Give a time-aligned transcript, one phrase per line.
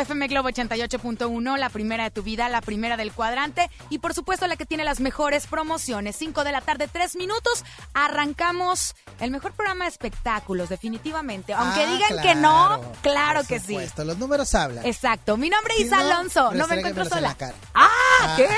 [0.00, 4.46] FM Globo 88.1, la primera de tu vida, la primera del cuadrante y por supuesto
[4.46, 6.16] la que tiene las mejores promociones.
[6.16, 7.64] 5 de la tarde, 3 minutos.
[7.94, 11.52] Arrancamos el mejor programa de espectáculos, definitivamente.
[11.52, 13.68] Aunque Ah, digan que no, claro que sí.
[13.68, 14.84] supuesto, Los números hablan.
[14.86, 15.36] Exacto.
[15.36, 16.52] Mi nombre es Si Isa no, Alonso.
[16.54, 17.36] No me encuentro en sola.
[17.74, 17.88] ¡Ah!
[18.22, 18.48] Ah, ¿qué?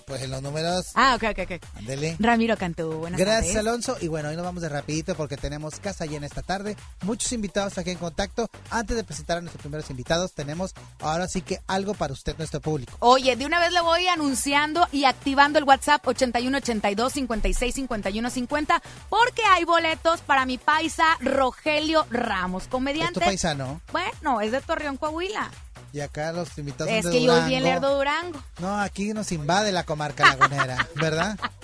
[0.06, 0.86] pues en los números.
[0.94, 1.64] Ah, ok, ok, ok.
[1.76, 2.16] Ándele.
[2.18, 3.56] Ramiro Cantú, buenas Gracias, tardes.
[3.56, 3.96] Alonso.
[4.00, 6.76] Y bueno, hoy nos vamos de rapidito porque tenemos casa llena esta tarde.
[7.02, 8.48] Muchos invitados aquí en contacto.
[8.70, 10.61] Antes de presentar a nuestros primeros invitados, tenemos
[11.00, 12.92] ahora sí que algo para usted, nuestro público.
[13.00, 18.82] Oye, de una vez le voy anunciando y activando el WhatsApp 8182 56 51 50
[19.08, 23.14] porque hay boletos para mi paisa Rogelio Ramos, ¿Es comediante.
[23.20, 23.80] tu paisano?
[23.92, 25.50] Bueno, es de Torreón, Coahuila.
[25.94, 27.44] Y acá los invitados Es de que yo Durango.
[27.48, 28.42] viví en Lerdo Durango.
[28.60, 31.38] No, aquí nos invade la comarca lagunera, ¿verdad?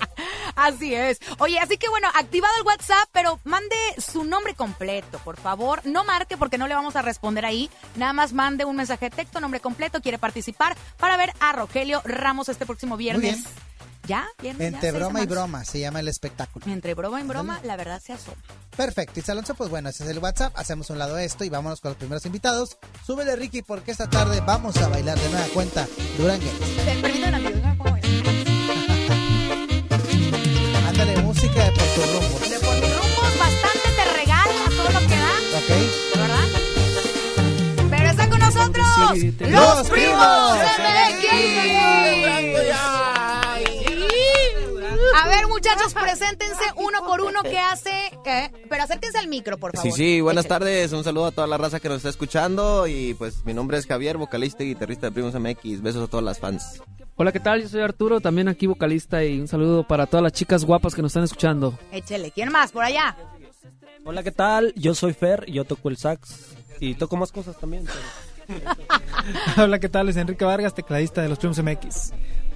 [0.58, 1.18] Así es.
[1.38, 5.80] Oye, así que bueno, activado el WhatsApp, pero mande su nombre completo, por favor.
[5.84, 7.70] No marque porque no le vamos a responder ahí.
[7.96, 12.02] Nada más mande un mensaje de texto, nombre completo, quiere participar para ver a Rogelio
[12.04, 13.38] Ramos este próximo viernes.
[14.06, 14.26] ¿Ya?
[14.40, 14.72] ¿Viernes?
[14.72, 16.64] Entre ya, broma y broma se llama el espectáculo.
[16.66, 18.38] Entre broma y broma, la verdad se asoma.
[18.74, 19.20] Perfecto.
[19.20, 20.56] Y Alonso, pues bueno, ese es el WhatsApp.
[20.56, 22.78] Hacemos un lado esto y vámonos con los primeros invitados.
[23.06, 26.58] Súbele, Ricky, porque esta tarde vamos a bailar de nueva cuenta Duranguense.
[26.84, 27.38] Te- Permítame
[31.00, 32.38] Ándale, música de por tu rumbo.
[32.40, 35.68] De mi rumbo, bastante te regala todo lo que da, ¿Ok?
[35.68, 36.48] ¿de verdad?
[37.88, 39.10] Pero está con nosotros los,
[39.48, 42.17] Los primos Primos MX.
[45.20, 47.90] A ver, muchachos, preséntense uno por uno qué hace.
[48.22, 48.52] ¿Qué?
[48.68, 49.90] Pero acérquense al micro, por favor.
[49.90, 50.60] Sí, sí, buenas Échale.
[50.66, 50.92] tardes.
[50.92, 52.86] Un saludo a toda la raza que nos está escuchando.
[52.86, 55.82] Y pues mi nombre es Javier, vocalista y guitarrista de Primos MX.
[55.82, 56.82] Besos a todas las fans.
[57.16, 57.62] Hola, ¿qué tal?
[57.62, 61.02] Yo soy Arturo, también aquí vocalista y un saludo para todas las chicas guapas que
[61.02, 61.76] nos están escuchando.
[61.90, 62.30] Échele.
[62.30, 62.70] ¿Quién más?
[62.70, 63.16] Por allá.
[64.04, 64.72] Hola, ¿qué tal?
[64.76, 67.84] Yo soy Fer y yo toco el sax y toco más cosas también.
[68.46, 68.60] pero-
[69.64, 70.08] Hola, ¿qué tal?
[70.08, 72.12] Es Enrique Vargas, tecladista de los Primos MX.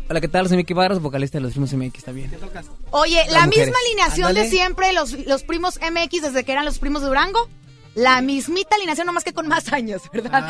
[0.08, 0.46] Hola, ¿qué tal?
[0.49, 2.31] Soy Miki Barros, vocalista de los Primos MX también.
[2.90, 3.66] Oye, la Las mujeres.
[3.69, 4.44] misma alineación Ándale.
[4.46, 7.49] de siempre, los, los primos MX desde que eran los primos de Durango.
[7.94, 10.43] La mismita alineación, nomás que con más años, ¿verdad?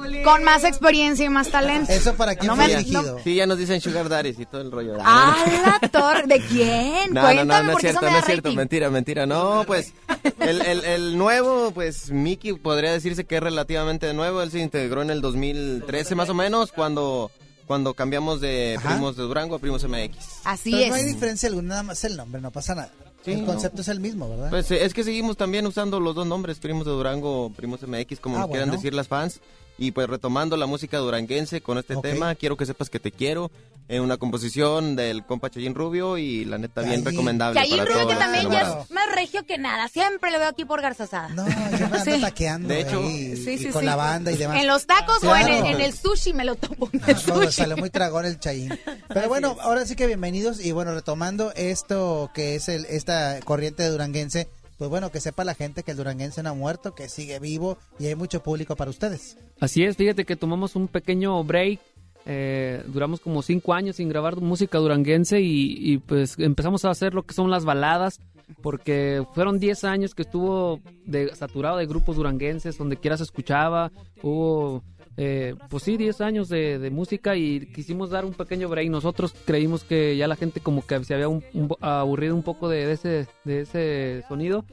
[0.23, 1.91] con más experiencia y más talento.
[1.91, 3.19] ¿Eso para quién No fue me- dirigido?
[3.23, 4.97] Sí, ya nos dicen Sugar Daddies y todo el rollo.
[5.01, 5.35] ¡Ah,
[5.81, 6.23] la torre!
[6.27, 7.13] ¿De quién?
[7.13, 8.57] No, no, Cuéntame, no, no es cierto, me no es cierto, rating.
[8.57, 9.25] mentira, mentira.
[9.25, 9.93] No, pues
[10.39, 14.41] el, el, el nuevo, pues Mickey podría decirse que es relativamente nuevo.
[14.41, 17.31] Él se integró en el 2013 más o menos, cuando,
[17.67, 18.89] cuando cambiamos de Ajá.
[18.89, 20.17] Primos de Durango a Primos MX.
[20.43, 20.89] Así Pero es.
[20.89, 22.91] no hay diferencia alguna, nada más el nombre, no pasa nada.
[23.23, 23.45] Sí, el no.
[23.47, 24.49] concepto es el mismo, ¿verdad?
[24.49, 28.39] Pues es que seguimos también usando los dos nombres, Primos de Durango, Primos MX, como
[28.39, 29.39] Ah, quieran decir las fans.
[29.81, 33.49] Y pues retomando la música duranguense con este tema, quiero que sepas que te quiero.
[33.87, 38.01] En una composición del compa Chayín Rubio y la neta bien recomendable Chayín para Rubio
[38.03, 39.87] todos que también ya es más regio que nada.
[39.87, 41.29] Siempre lo veo aquí por Garzasada.
[41.29, 42.21] No, yo me ando Sí.
[42.21, 43.85] taqueando De hecho, ahí, Sí, y sí, con sí.
[43.87, 44.61] la banda y demás.
[44.61, 47.19] En los tacos o en el, en el sushi me lo topo en el Ah,
[47.27, 47.51] no, sushi.
[47.51, 48.79] salió muy tragón el Chayín.
[49.09, 53.81] Pero bueno, ahora sí que bienvenidos y bueno, retomando esto que es el, esta corriente
[53.83, 54.47] de duranguense,
[54.81, 57.77] pues bueno, que sepa la gente que el duranguense no ha muerto, que sigue vivo
[57.99, 59.37] y hay mucho público para ustedes.
[59.59, 61.79] Así es, fíjate que tomamos un pequeño break.
[62.25, 67.13] eh, duramos como cinco años sin grabar música duranguense y, y, pues empezamos a hacer
[67.13, 68.21] lo que son las baladas
[68.63, 73.91] porque fueron 10 años que estuvo de, saturado de grupos duranguenses donde quiera se escuchaba
[74.23, 74.81] hubo
[75.17, 78.89] eh, pues sí 10 años de, de música y quisimos dar un pequeño break.
[78.89, 81.43] Nosotros creímos que ya la gente como que se había un-
[81.81, 84.65] aburrido un poco de, de ese de ese sonido.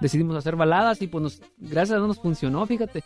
[0.00, 3.02] Decidimos hacer baladas y pues nos, gracias a Dios nos funcionó fíjate.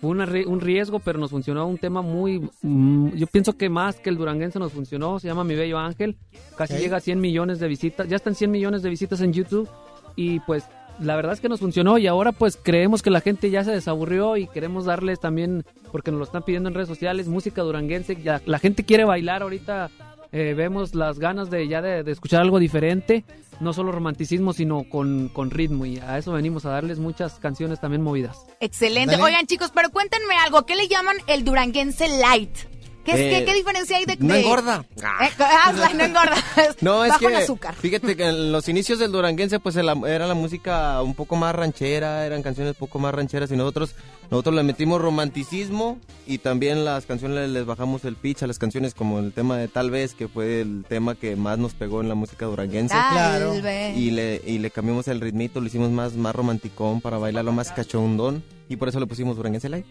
[0.00, 2.40] Fue una un riesgo, pero nos funcionó un tema muy...
[2.62, 6.16] mm, yo pienso que más que el duranguense nos funcionó, se llama Mi Bello Ángel,
[6.56, 9.68] casi llega a 100 millones de visitas, ya están 100 millones de visitas en YouTube.
[10.16, 10.64] Y pues
[11.00, 13.72] la verdad es que nos funcionó y ahora pues creemos que la gente ya se
[13.72, 18.16] desaburrió y queremos darles también, porque nos lo están pidiendo en redes sociales, música duranguense,
[18.22, 19.90] ya, la gente quiere bailar ahorita.
[20.32, 23.24] eh, vemos las ganas de ya de, de escuchar algo diferente,
[23.58, 25.86] no solo romanticismo, sino con, con ritmo.
[25.86, 28.46] Y a eso venimos a darles muchas canciones también movidas.
[28.60, 29.16] Excelente.
[29.16, 30.64] Oigan, chicos, pero cuéntenme algo.
[30.66, 32.56] ¿Qué le llaman el duranguense light?
[33.04, 34.16] ¿Qué, es, Eh, qué, qué diferencia hay de...?
[34.20, 34.84] no de- engorda.
[34.96, 36.36] Eh, ah, light, no engorda.
[36.80, 37.74] No, es Bajo que en azúcar.
[37.74, 41.54] fíjate que en los inicios del duranguense pues el- era la música un poco más
[41.54, 43.94] ranchera, eran canciones un poco más rancheras y nosotros
[44.30, 48.94] nosotros le metimos romanticismo y también las canciones les bajamos el pitch a las canciones
[48.94, 52.08] como el tema de Tal vez que fue el tema que más nos pegó en
[52.08, 52.94] la música duranguense.
[52.94, 53.60] Tal Claro.
[53.62, 53.96] vez.
[53.96, 57.72] Y le, y le cambiamos el ritmito, lo hicimos más, más romanticón para bailarlo más
[57.72, 58.44] cachondón.
[58.68, 59.86] Y por eso le pusimos Duranguense Light.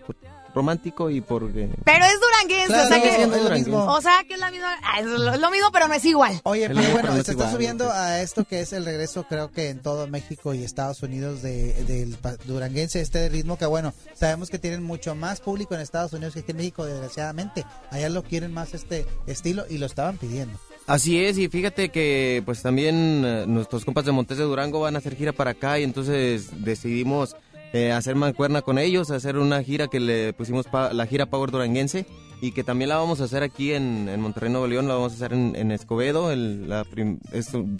[0.54, 1.44] Romántico y por...
[1.56, 3.22] eh, Pero es duranguense, Claro, o sea que...
[3.24, 3.84] es lo mismo.
[3.94, 4.76] O sea que es la misma...
[4.84, 6.40] ah, es lo, es lo mismo, pero no es igual.
[6.44, 8.86] Oye, pero bueno, pero no es se está igual, subiendo a esto que es el
[8.86, 13.66] regreso, creo que en todo México y Estados Unidos de- del duranguense, este ritmo que
[13.66, 17.66] bueno, sabemos que tienen mucho más público en Estados Unidos que aquí en México, desgraciadamente.
[17.92, 20.58] Allá lo quieren más este estilo y lo estaban pidiendo.
[20.88, 24.96] Así es, y fíjate que pues también eh, nuestros compas de Montes de Durango van
[24.96, 27.36] a hacer gira para acá y entonces decidimos
[27.74, 32.06] eh, hacer mancuerna con ellos, hacer una gira que le pusimos la gira Power Duranguense
[32.42, 35.12] y que también la vamos a hacer aquí en, en Monterrey, Nuevo León, la vamos
[35.12, 36.72] a hacer en, Escobedo, el-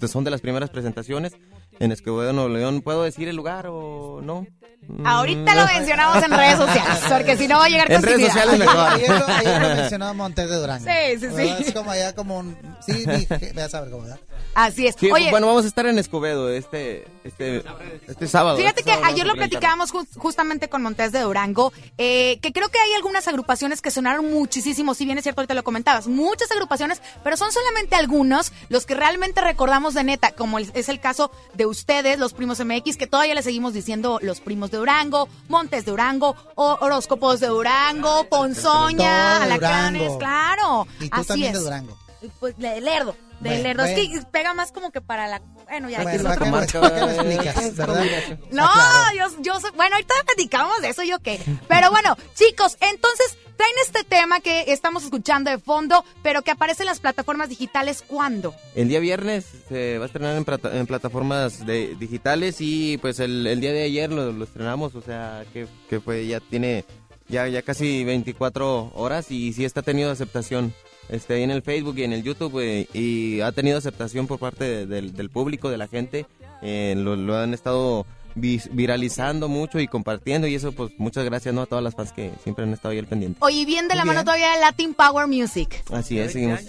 [0.08, 1.32] son de las primeras presentaciones
[1.80, 2.82] en Escobedo, Nuevo León.
[2.82, 4.46] ¿Puedo decir el lugar o no?
[5.04, 8.58] Ahorita lo mencionamos en redes sociales, porque si no va a llegar En redes sociales
[8.58, 8.76] mejor.
[8.88, 10.84] Ayer lo, ayer lo mencionó Montes de Durango.
[10.84, 11.54] Sí, sí, sí.
[11.66, 12.56] Es como allá como un...
[12.86, 14.20] Sí, voy a saber cómo, ¿verdad?
[14.54, 14.96] Así es.
[14.98, 17.62] Sí, Oye, bueno, vamos a estar en Escobedo este, este,
[18.08, 18.56] este sábado.
[18.56, 22.52] Fíjate Este que sábado ayer lo platicábamos jus- justamente con Montes de Durango, eh, que
[22.52, 26.08] creo que hay algunas agrupaciones que sonaron muchísimo, si bien es cierto, ahorita lo comentabas,
[26.08, 30.98] muchas agrupaciones, pero son solamente algunos los que realmente recordamos de neta, como es el
[31.00, 35.28] caso de ustedes, los primos MX, que todavía le seguimos diciendo los primos de Durango,
[35.48, 40.18] Montes de Durango, o horóscopos de Durango, Ponzoña, de Alacranes, Durango.
[40.18, 40.86] claro.
[41.00, 41.58] Y tú así también es.
[41.58, 41.98] de Durango.
[42.38, 43.84] Pues de Lerdo, de Bueno, Lerdo.
[43.84, 45.40] Es que pega más como que para la...
[45.64, 46.02] Bueno, ya.
[46.02, 47.26] Bueno, es ¿para otro qué, marca, para qué lo ¿verdad?
[47.26, 48.04] explicas, verdad?
[48.50, 51.40] no, Ah, yo, yo soy- bueno, ahorita platicamos de eso, yo qué.
[51.66, 56.82] Pero bueno, chicos, entonces traen este tema que estamos escuchando de fondo, pero que aparece
[56.82, 58.54] en las plataformas digitales ¿cuándo?
[58.74, 63.20] El día viernes se va a estrenar en, plata- en plataformas de, digitales y pues
[63.20, 66.86] el, día de ayer lo, estrenamos, o sea que, que fue ya tiene
[67.28, 70.72] ya ya casi 24 horas y sí está teniendo aceptación
[71.10, 74.86] este en el Facebook y en el YouTube eh, y ha tenido aceptación por parte
[74.86, 76.24] de- del, público, de la gente,
[76.62, 81.62] eh, lo, han estado viralizando mucho y compartiendo y eso pues muchas gracias ¿no?
[81.62, 83.38] a todas las fans que siempre han estado ahí al pendiente.
[83.40, 85.82] Oye, bien de la mano todavía de Latin Power Music.
[85.92, 86.60] Así es, seguimos.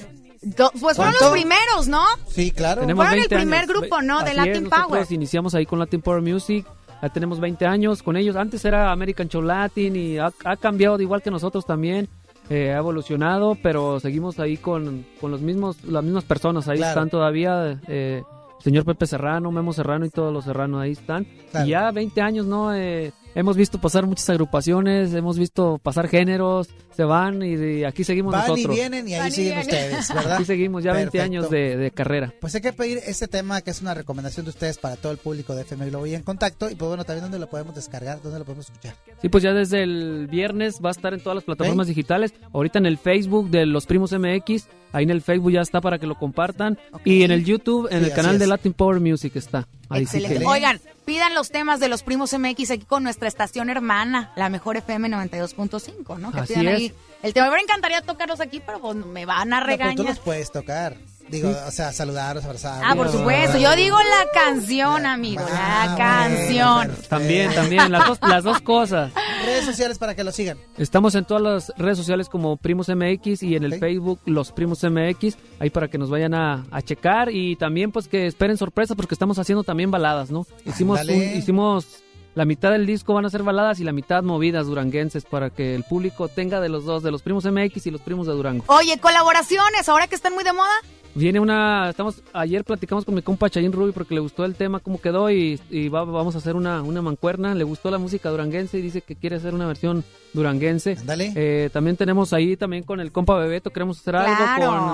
[0.42, 2.04] Do- Pues fueron los primeros, ¿no?
[2.28, 2.82] Sí, claro.
[2.82, 3.70] Tenemos Fueron el 20 primer años.
[3.70, 4.20] grupo, ¿no?
[4.24, 5.08] De Así Latin es, nosotros Power.
[5.12, 6.66] iniciamos ahí con Latin Power Music.
[7.02, 8.36] Ya tenemos 20 años con ellos.
[8.36, 12.08] Antes era American Show Latin y ha, ha cambiado de igual que nosotros también.
[12.50, 16.68] Eh, ha evolucionado, pero seguimos ahí con, con los mismos, las mismas personas.
[16.68, 16.92] Ahí Claro.
[16.92, 17.80] están todavía.
[17.88, 18.24] Eh,
[18.64, 21.26] señor Pepe Serrano, Memo Serrano y todos los Serrano ahí están.
[21.52, 21.66] Claro.
[21.66, 22.74] Y ya 20 años, ¿no?
[22.74, 28.34] Eh, hemos visto pasar muchas agrupaciones, hemos visto pasar géneros, se van y, aquí seguimos
[28.34, 28.76] Van y nosotros.
[28.76, 30.34] vienen y ahí Van siguen ustedes, ¿verdad?
[30.34, 31.24] Aquí seguimos ya 20 Perfecto.
[31.26, 32.34] años de, de carrera.
[32.42, 35.18] Pues hay que pedir este tema que es una recomendación de ustedes para todo el
[35.18, 36.70] público de FM Globo y en contacto.
[36.70, 38.96] Y pues bueno, también dónde lo podemos descargar, dónde lo podemos escuchar.
[39.22, 42.34] Sí, pues ya desde el viernes va a estar en todas las plataformas digitales.
[42.54, 44.68] Ahorita en el Facebook de Los Primos MX.
[44.94, 46.78] Ahí en el Facebook ya está para que lo compartan.
[47.06, 48.48] Y en el YouTube, en Sí, el canal de.
[48.48, 49.68] Latin Power Music está.
[50.00, 50.46] Excelente.
[50.46, 54.78] Oigan, pidan los temas de los primos MX aquí con nuestra estación hermana, la mejor
[54.78, 56.32] FM 92.5, ¿no?
[56.32, 56.76] Que Así pidan es.
[56.76, 56.94] ahí
[57.24, 57.50] el tema.
[57.52, 60.06] Me encantaría tocarlos aquí, pero pues, me van a No, pero tú regañar.
[60.08, 60.98] los puedes tocar.
[61.32, 62.86] Digo, o sea, saludarlos, abrazarlos.
[62.88, 63.58] Ah, por supuesto.
[63.58, 66.92] Yo digo la canción, amigo, Ah, la canción.
[67.10, 69.12] También, también, las dos, las dos cosas.
[69.46, 70.58] Redes sociales para que lo sigan.
[70.78, 73.80] Estamos en todas las redes sociales como Primos MX y en el Ok.
[73.80, 78.08] Facebook Los Primos MX, ahí para que nos vayan a, a checar y también pues
[78.08, 80.46] que esperen sorpresas porque estamos haciendo también baladas, ¿no?
[80.66, 82.04] Hicimos, un- hicimos
[82.36, 85.76] la mitad del disco van a ser baladas y la mitad movidas duranguenses para que
[85.76, 88.64] el público tenga de los dos, de los Primos MX y los Primos de Durango.
[88.68, 90.70] Oye, colaboraciones, ahora que están muy de moda.
[91.14, 94.80] Viene una, estamos, ayer platicamos con mi compa Chayín Ruby porque le gustó el tema,
[94.80, 98.30] cómo quedó y, y va- vamos a hacer una, una mancuerna, le gustó la música
[98.30, 100.96] duranguense y dice que quiere hacer una versión duranguense.
[101.02, 101.34] Ándale.
[101.36, 104.38] Eh, también tenemos ahí también con el compa Bebeto, queremos hacer algo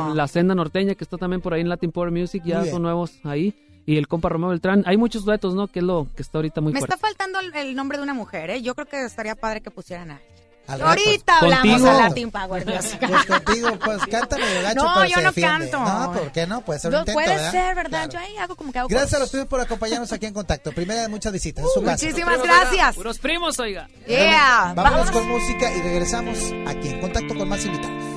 [0.07, 2.61] con la senda norteña que está también por ahí en Latin Power Music, Muy ya
[2.61, 2.73] bien.
[2.73, 3.53] son nuevos ahí.
[3.87, 5.67] Y el compa Romeo Beltrán, hay muchos duetos, ¿no?
[5.67, 6.93] Que es lo que está ahorita muy Me fuerte.
[6.93, 8.61] está faltando el, el nombre de una mujer, ¿eh?
[8.61, 10.19] Yo creo que estaría padre que pusieran a...
[10.67, 10.89] Al rato.
[10.89, 11.89] Ahorita hablamos Contigo.
[11.89, 12.99] a Latin Power Music.
[13.07, 15.69] Pues contigo, pues canta medio gacho, No, pero yo se no defiende.
[15.71, 15.79] canto.
[15.79, 16.59] No, ¿por qué no?
[16.59, 17.51] Puede ser un No, intento, puede ¿verdad?
[17.51, 18.09] ser, ¿verdad?
[18.09, 18.11] Claro.
[18.11, 20.73] Yo ahí hago como que hago Gracias a los tuyos por acompañarnos aquí en Contacto.
[20.73, 21.63] Primera de muchas visitas.
[21.63, 22.05] Es su casa.
[22.05, 22.95] Muchísimas gracias.
[22.95, 23.87] Puros primos, oiga.
[24.07, 24.73] Yeah.
[24.75, 25.11] Vámonos Vamos.
[25.11, 28.16] con música y regresamos aquí en Contacto con más invitados.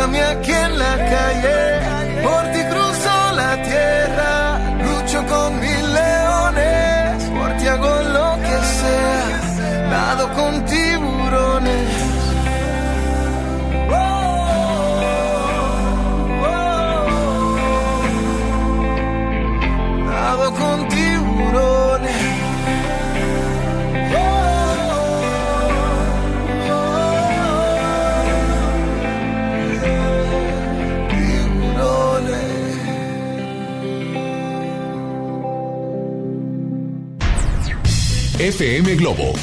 [0.00, 2.59] bésame aquí en la calle, por ti
[38.40, 39.34] FM Globo.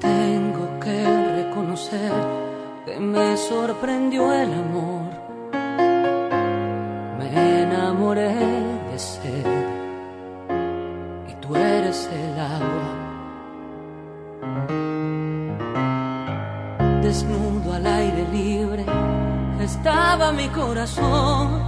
[0.00, 1.04] Tengo que
[1.36, 2.12] reconocer
[2.86, 5.12] que me sorprendió el amor.
[7.18, 8.34] Me enamoré
[8.90, 9.46] de sed
[11.28, 13.02] y tú eres el agua.
[17.02, 17.51] Desnudo
[18.32, 18.84] libre
[19.60, 21.62] estaba mi corazón,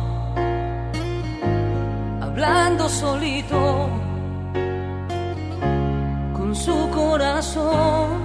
[2.21, 3.91] hablando solito
[6.33, 8.25] con su corazón.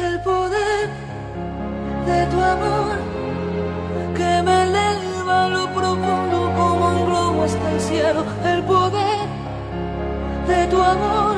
[0.00, 0.88] El poder
[2.06, 2.96] de tu amor
[4.16, 8.24] que me eleva a lo profundo como un globo hasta el cielo.
[8.44, 9.26] El poder
[10.48, 11.36] de tu amor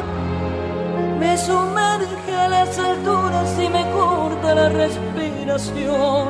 [1.19, 3.84] me sumerge a las alturas y me
[4.55, 6.29] la respiración.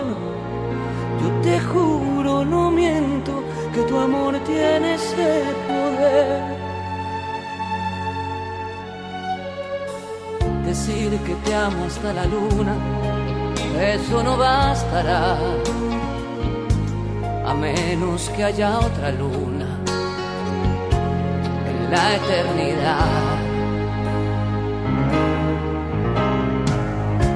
[1.21, 6.43] Yo te juro, no miento, que tu amor tiene ese poder.
[10.65, 12.75] Decir que te amo hasta la luna,
[13.81, 15.37] eso no bastará.
[17.47, 19.79] A menos que haya otra luna
[21.69, 23.44] en la eternidad.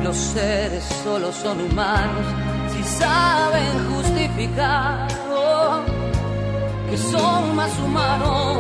[0.09, 2.27] Los seres solo son humanos
[2.73, 5.83] si saben justificar oh,
[6.89, 8.57] que son más humanos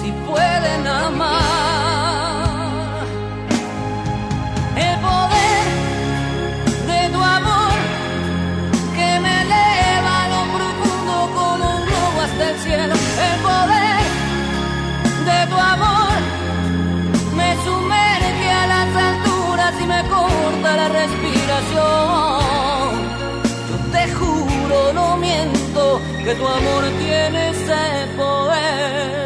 [0.00, 1.53] si pueden amar.
[20.88, 21.84] Respiración.
[23.70, 27.82] Yo te juro, no miento, que tu amor tiene ese
[28.16, 29.24] poder.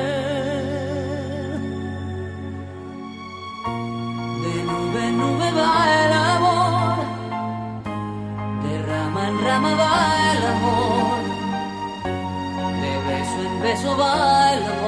[4.42, 5.72] De nube en nube va
[6.04, 6.96] el amor,
[8.64, 9.94] de rama en rama va
[10.32, 11.18] el amor,
[12.82, 14.87] de beso en beso va el amor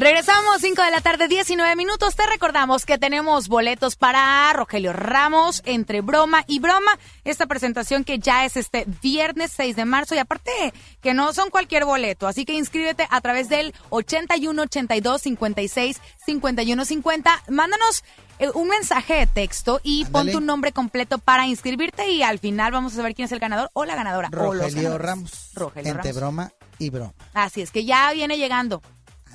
[0.00, 2.14] Regresamos, 5 de la tarde, 19 minutos.
[2.14, 6.92] Te recordamos que tenemos boletos para Rogelio Ramos, entre broma y broma.
[7.24, 10.14] Esta presentación que ya es este viernes 6 de marzo.
[10.14, 10.52] Y aparte,
[11.00, 12.28] que no son cualquier boleto.
[12.28, 17.42] Así que inscríbete a través del 81 82 56 51 50.
[17.48, 18.04] Mándanos
[18.38, 20.32] eh, un mensaje de texto y pon Ándale.
[20.32, 22.08] tu nombre completo para inscribirte.
[22.08, 24.28] Y al final vamos a saber quién es el ganador o la ganadora.
[24.28, 24.96] o los Rogelio.
[24.96, 25.50] Ramos.
[25.54, 26.20] Rogelio entre Ramos.
[26.20, 27.14] broma y broma.
[27.34, 28.80] Así es, que ya viene llegando.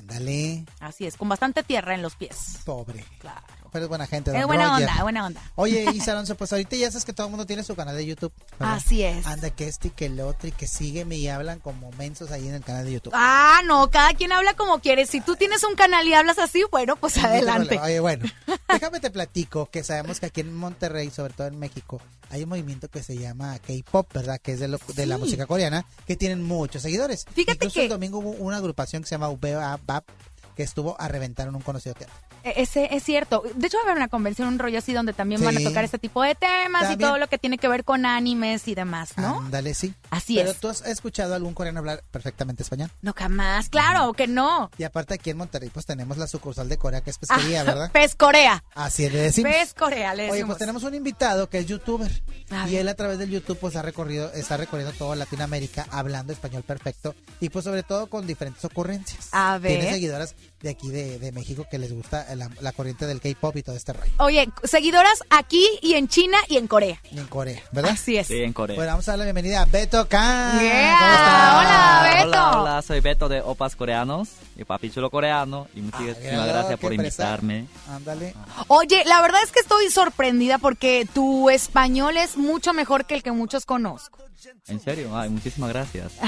[0.04, 2.60] Ándale, Así es, con bastante tierra en los pies.
[2.66, 3.02] pobre.
[3.18, 3.63] Claro.
[3.74, 4.30] Pero es buena gente.
[4.30, 4.88] Es don buena Roger.
[4.88, 5.42] onda, buena onda.
[5.56, 8.06] Oye, Isa Alonso, pues ahorita ya sabes que todo el mundo tiene su canal de
[8.06, 8.32] YouTube.
[8.56, 8.76] ¿verdad?
[8.76, 9.26] Así es.
[9.26, 12.46] Anda, que este y que el otro y que sígueme y hablan como mensos ahí
[12.46, 13.12] en el canal de YouTube.
[13.16, 15.06] Ah, no, cada quien habla como quiere.
[15.06, 17.80] Si tú tienes un canal y hablas así, bueno, pues adelante.
[17.80, 18.26] Oye, bueno,
[18.68, 22.50] déjame te platico que sabemos que aquí en Monterrey, sobre todo en México, hay un
[22.50, 24.38] movimiento que se llama K-pop, ¿verdad?
[24.40, 27.24] Que es de, lo- de la música coreana, que tienen muchos seguidores.
[27.34, 30.04] Fíjate Incluso que- el domingo hubo una agrupación que se llama UBAP
[30.54, 32.14] que estuvo a reventar en un conocido teatro.
[32.44, 33.42] E- Ese es cierto.
[33.54, 35.82] De hecho, va a haber una convención, un rollo así, donde también van a tocar
[35.84, 39.16] este tipo de temas y todo lo que tiene que ver con animes y demás,
[39.16, 39.40] ¿no?
[39.40, 39.94] Ándale, sí.
[40.10, 40.58] Así Pero es.
[40.58, 42.90] tú has escuchado a algún coreano hablar perfectamente español.
[43.02, 43.68] No, jamás.
[43.68, 44.70] Claro que no.
[44.78, 47.64] Y aparte aquí en Monterrey pues tenemos la sucursal de Corea que es pesquería, Ah,
[47.64, 47.90] ¿verdad?
[47.92, 48.62] Pez Corea.
[48.74, 49.50] Así le decimos.
[49.52, 50.48] Pez Corea, le Oye, decimos.
[50.48, 52.10] pues tenemos un invitado que es youtuber
[52.68, 56.62] y él a través del YouTube pues ha recorrido, está recorriendo toda Latinoamérica hablando español
[56.62, 59.28] perfecto y pues sobre todo con diferentes ocurrencias.
[59.32, 59.78] A ver.
[59.80, 63.54] Tiene seguidoras de aquí de, de México que les gusta la, la corriente del K-pop
[63.56, 64.10] y todo este rollo.
[64.18, 67.00] Oye, seguidoras aquí y en China y en Corea.
[67.12, 67.92] Y en Corea, ¿verdad?
[67.92, 68.26] Así es.
[68.26, 68.74] Sí, en Corea.
[68.74, 70.58] Bueno, vamos a dar la bienvenida a Beto Khan.
[70.60, 70.96] Yeah.
[70.98, 71.58] ¿Cómo está?
[71.58, 72.28] Hola, Beto.
[72.28, 76.80] Hola, hola, soy Beto de Opas Coreanos y Papi Chulo Coreano y muchísimas Míralo, gracias
[76.80, 77.66] por invitarme.
[77.88, 78.34] Ándale.
[78.68, 83.22] Oye, la verdad es que estoy sorprendida porque tu español es mucho mejor que el
[83.22, 84.18] que muchos conozco.
[84.68, 86.12] En serio, ay, muchísimas gracias.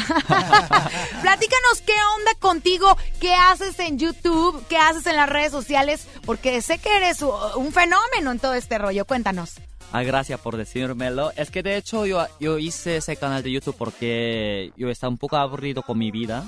[1.23, 6.63] Platícanos qué onda contigo, qué haces en YouTube, qué haces en las redes sociales, porque
[6.63, 9.05] sé que eres un fenómeno en todo este rollo.
[9.05, 9.55] Cuéntanos.
[9.93, 11.33] Ah, gracias por decírmelo.
[11.37, 15.19] Es que de hecho yo, yo hice ese canal de YouTube porque yo estaba un
[15.19, 16.45] poco aburrido con mi vida.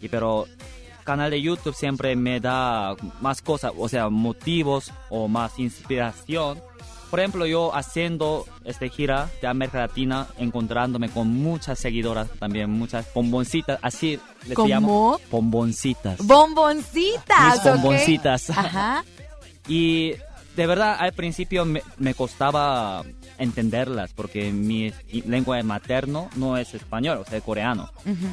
[0.00, 0.46] Y pero
[1.04, 6.62] canal de YouTube siempre me da más cosas, o sea, motivos o más inspiración.
[7.10, 13.12] Por ejemplo, yo haciendo esta gira de América Latina, encontrándome con muchas seguidoras también, muchas
[13.12, 14.68] bomboncitas, así les ¿Cómo?
[14.68, 15.20] llamo.
[15.30, 16.24] Bomboncitas.
[16.24, 18.50] Bomboncitas, Mis bomboncitas.
[18.56, 19.04] Ajá.
[19.66, 20.12] Y
[20.56, 23.02] de verdad, al principio me, me costaba
[23.40, 24.92] entenderlas porque mi
[25.26, 27.90] lengua materno no es español, o sea, coreano.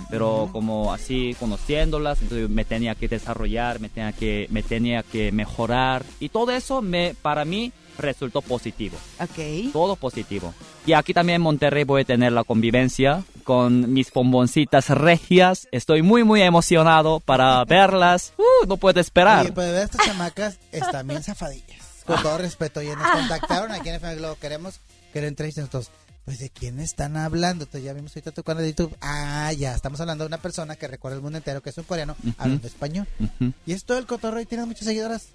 [0.09, 5.31] Pero como así conociéndolas, entonces me tenía que desarrollar, me tenía que, me tenía que
[5.31, 6.03] mejorar.
[6.19, 8.97] Y todo eso me, para mí resultó positivo.
[9.19, 9.71] Ok.
[9.73, 10.53] Todo positivo.
[10.85, 15.67] Y aquí también en Monterrey voy a tener la convivencia con mis bomboncitas regias.
[15.71, 18.33] Estoy muy, muy emocionado para verlas.
[18.37, 19.41] Uh, no puedo esperar.
[19.45, 22.03] Oye, pero de estas chamacas están bien zafadillas.
[22.05, 22.79] Con todo respeto.
[22.79, 24.37] Oye, nos contactaron aquí en FM Globo.
[24.39, 24.79] Queremos
[25.13, 25.91] que lo entrevisten nosotros.
[26.23, 27.63] Pues de quién están hablando.
[27.63, 28.93] Entonces ya vimos ahorita tu canal de YouTube.
[29.01, 31.85] Ah, ya, estamos hablando de una persona que recorre el mundo entero, que es un
[31.85, 32.33] coreano, Ujú.
[32.37, 33.07] hablando español.
[33.19, 33.53] Ujú.
[33.65, 35.27] Y es todo el cotorreo y tienes muchas seguidoras.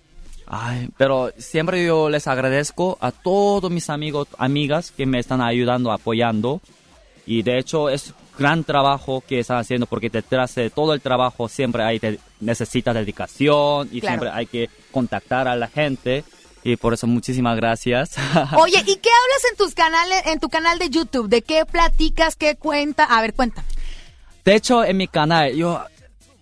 [0.55, 5.91] Ay, pero siempre yo les agradezco a todos mis amigos, amigas que me están ayudando,
[5.91, 6.61] apoyando.
[7.25, 11.49] Y de hecho es gran trabajo que están haciendo porque detrás de todo el trabajo
[11.49, 14.21] siempre hay de- necesita dedicación y Claro.
[14.21, 16.23] siempre hay que contactar a la gente.
[16.65, 18.15] Y por eso muchísimas gracias.
[18.59, 21.29] Oye, ¿y qué hablas en tus canales, en tu canal de YouTube?
[21.31, 22.37] ¿De qué platicas?
[22.37, 23.05] ¿Qué cuenta?
[23.05, 23.65] A ver, cuenta.
[24.45, 25.83] De hecho, en mi canal yo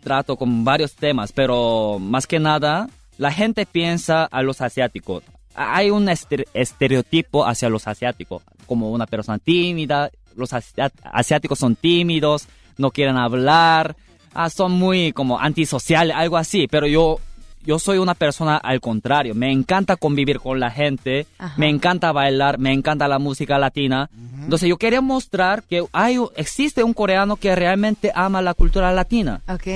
[0.03, 2.89] trato con varios temas, pero más que nada,
[3.21, 5.23] la gente piensa a los asiáticos.
[5.55, 10.11] Hay un estere- estereotipo hacia los asiáticos, como una persona tímida.
[10.37, 13.95] Los asiáticos son tímidos, no quieren hablar,
[14.33, 16.67] ah, son muy como antisociales, algo así.
[16.67, 17.21] Pero yo,
[17.65, 19.35] yo soy una persona al contrario.
[19.35, 21.55] Me encanta convivir con la gente, Ajá.
[21.57, 24.11] me encanta bailar, me encanta la música latina.
[24.43, 29.43] Entonces yo quería mostrar que hay, existe un coreano que realmente ama la cultura latina.
[29.49, 29.67] Ok.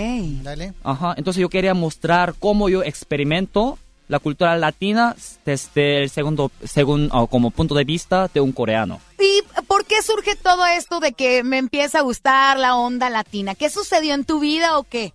[0.42, 0.72] Dale.
[0.82, 5.16] Ajá, entonces yo quería mostrar cómo yo experimento la cultura latina
[5.46, 9.00] desde el segundo, según, o como punto de vista de un coreano.
[9.18, 13.54] ¿Y por qué surge todo esto de que me empieza a gustar la onda latina?
[13.54, 15.12] ¿Qué sucedió en tu vida o qué?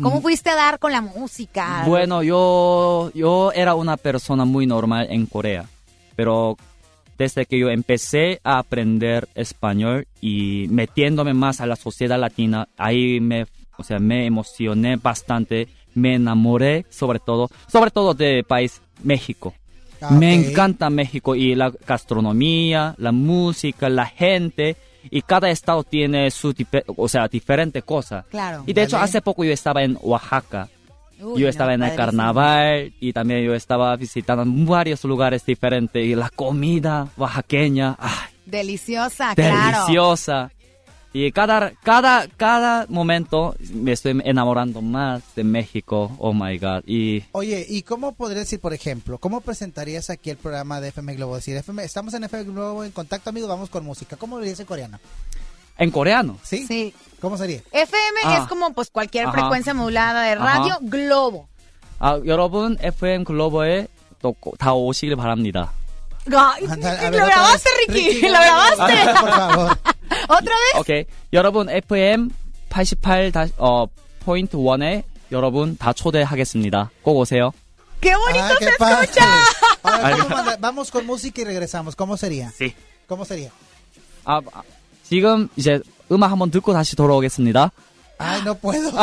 [0.00, 0.22] ¿Cómo Mm.
[0.22, 1.84] fuiste a dar con la música?
[1.86, 5.66] Bueno, yo, yo era una persona muy normal en Corea,
[6.16, 6.56] pero
[7.18, 13.20] desde que yo empecé a aprender español y metiéndome más a la sociedad latina, ahí
[13.20, 19.54] me, o sea, me emocioné bastante, me enamoré sobre todo, sobre todo del país México.
[20.00, 20.48] Ah, Me ok.
[20.48, 24.76] encanta México y la gastronomía, la música, la gente.
[25.10, 26.54] Y cada estado tiene su,
[26.96, 28.24] o sea, diferente cosa.
[28.30, 28.64] Claro.
[28.66, 30.68] Y de hecho, hace poco yo estaba en Oaxaca.
[31.20, 32.06] Uy, yo no, estaba en el padrísimo.
[32.06, 36.04] carnaval y también yo estaba visitando varios lugares diferentes.
[36.04, 39.86] Y la comida oaxaqueña, ¡ay, Deliciosa, claro.
[41.11, 41.11] deliciosa!
[41.13, 46.11] Y cada, cada, cada momento me estoy enamorando más de México.
[46.19, 46.83] Oh my God.
[46.85, 51.15] Y Oye, ¿y cómo podrías decir, por ejemplo, cómo presentarías aquí el programa de FM
[51.15, 51.35] Globo?
[51.35, 54.15] Decir, FM, estamos en FM Globo en contacto, amigos, vamos con música.
[54.17, 54.99] ¿Cómo lo dirías en coreano?
[55.79, 56.37] en coreano.
[56.43, 56.65] ¿Sí?
[56.67, 56.91] Sí.
[57.21, 57.61] ¿Cómo sería?
[57.71, 58.39] FM Ah.
[58.41, 59.33] es como pues cualquier Ajá.
[59.33, 60.79] frecuencia modulada de radio, Ajá.
[60.81, 61.47] globo.
[61.99, 63.87] 아, 여러분 FM 글로벌에
[64.19, 65.71] 또 다 오시길 바랍니다.
[66.26, 67.70] Otra grabaste.
[67.88, 68.94] Ricky, lo grabaste.
[70.28, 70.74] ¿Otra vez?
[70.80, 71.04] 오케이.
[71.32, 72.30] 여러분 FM
[72.68, 73.86] 88 다, 어,
[74.24, 76.90] 포인트 1에 여러분 다 초대하겠습니다.
[77.02, 77.52] 꼭 오세요.
[78.00, 79.24] ¡Qué bonito Ah, se escucha!
[79.84, 80.14] Ahora, Ay.
[80.20, 81.94] ¿cómo manda- vamos con música y regresamos.
[81.96, 82.50] ¿Cómo sería?
[82.50, 82.74] Sí.
[83.08, 83.50] ¿Cómo sería?
[84.24, 84.62] 아, 아,
[85.04, 85.80] 지금 이제
[86.10, 87.70] 음악 한번 듣고 다시 돌아오겠습니다.
[88.22, 88.90] Ay, no puedo.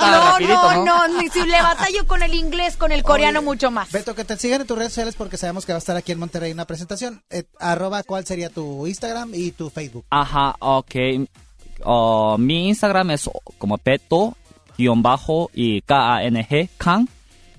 [0.00, 1.08] No, rapidito, no, ¿no?
[1.08, 3.90] no, ni si le batallo con el inglés, con el coreano Oye, mucho más.
[3.92, 6.12] Beto, que te sigan en tus redes sociales porque sabemos que va a estar aquí
[6.12, 7.22] en Monterrey una presentación.
[7.30, 10.04] Eh, arroba, ¿cuál sería tu Instagram y tu Facebook?
[10.10, 10.94] Ajá, ok.
[11.84, 13.28] 어, mi Instagram es
[13.58, 14.36] como Beto,
[14.76, 17.08] guion bajo y K-A-N-G, Kang.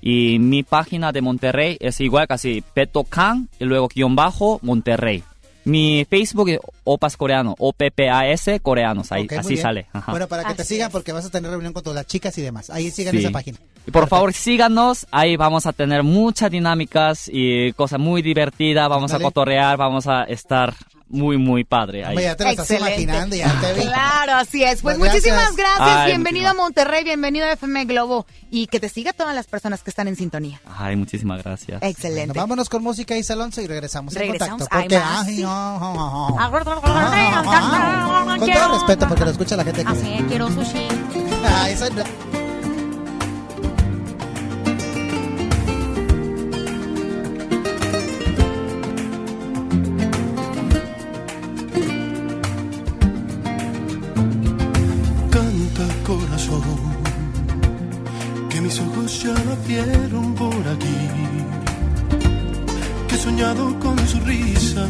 [0.01, 5.23] Y mi página de Monterrey es igual casi Beto Kang y luego guion bajo Monterrey.
[5.63, 9.87] Mi Facebook es Opas Coreano, O-P-P-A-S Coreanos, ahí, así sale.
[9.93, 10.11] Ajá.
[10.11, 12.41] Bueno, para que te sigan porque vas a tener reunión con todas las chicas y
[12.41, 12.69] demás.
[12.69, 13.19] Ahí sigan Sí.
[13.19, 13.57] esa página.
[13.85, 19.11] Y por favor síganos, ahí vamos a tener muchas dinámicas y cosas muy divertidas, vamos
[19.11, 19.23] Dale.
[19.23, 20.73] a cotorrear, vamos a estar
[21.11, 22.09] muy, muy padre ahí.
[22.11, 23.01] Hombre, ya te lo estás Excelente.
[23.03, 23.81] imaginando, ya te vi.
[23.81, 24.81] Claro, así es.
[24.81, 25.77] Pues Pues muchísimas gracias.
[25.77, 25.97] gracias.
[25.99, 28.25] Ay, bienvenido a Monterrey, bienvenido a FM Globo.
[28.49, 30.59] Y que te siga todas las personas que están en sintonía.
[30.77, 31.81] Ay, muchísimas gracias.
[31.83, 32.27] Excelente.
[32.27, 34.61] Bueno, vámonos con música y Alonso y regresamos, Regresamos.
[34.63, 35.05] en Ay, contacto.
[35.29, 35.43] Porque, ay.
[38.39, 39.89] Con todo respeto, porque lo escucha la gente que...
[39.91, 40.87] Así, quiero sushi.
[41.45, 42.03] Ah, esa no-
[63.07, 64.85] Que he soñado con su risa,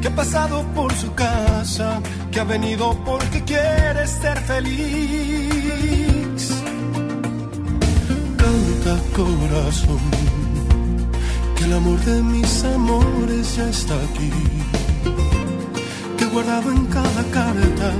[0.00, 6.50] que ha pasado por su casa, que ha venido porque quiere ser feliz.
[8.38, 10.00] Canta corazón,
[11.56, 14.30] que el amor de mis amores ya está aquí
[16.16, 17.92] que he guardado en cada carta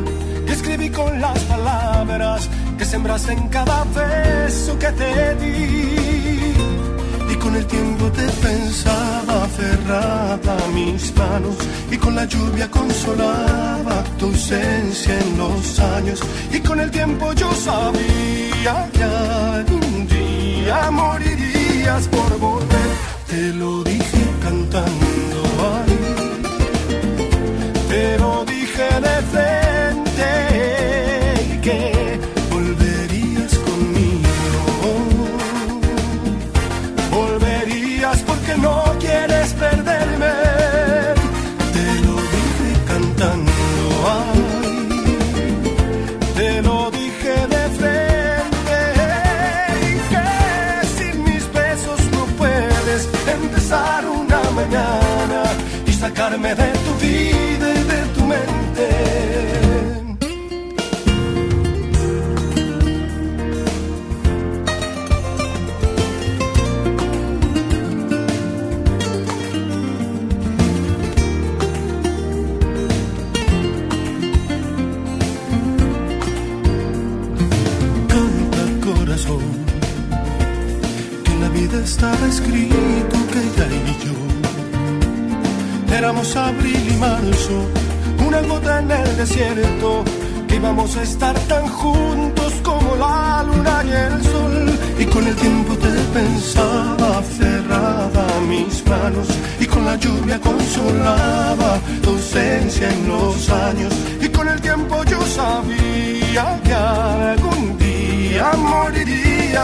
[0.47, 5.92] que escribí con las palabras que sembraste en cada beso que te di.
[7.53, 11.55] Con el tiempo te pensaba aferrada a mis manos
[11.91, 16.23] y con la lluvia consolaba tu ausencia en los años.
[16.51, 22.91] Y con el tiempo yo sabía que algún día morirías por volver.
[23.29, 25.43] Te lo dije cantando
[25.75, 25.99] ahí
[27.91, 30.52] te lo dije de frente
[56.33, 56.72] sacarme de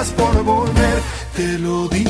[0.06, 1.02] por volver,
[1.34, 2.07] te lo dije